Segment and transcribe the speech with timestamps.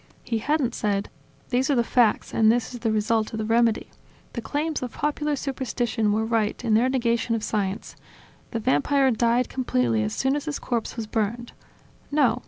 [0.23, 1.11] He hadn't said:
[1.51, 3.91] "These are the facts, and this the result of the remedy:
[4.33, 7.95] the claims of popular superstition were right in their negation of science:
[8.49, 11.51] the Vampire died completely as soon as his corpse was burned."
[12.09, 12.39] No.